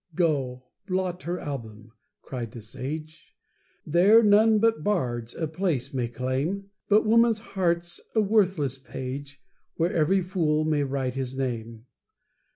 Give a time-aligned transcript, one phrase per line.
[0.15, 0.63] "Go!
[0.87, 1.91] blot her album,"
[2.23, 3.35] cried the sage,
[3.85, 9.43] "There none but bards a place may claim; But woman's heart's a worthless page,
[9.75, 11.85] Where every fool may write his name."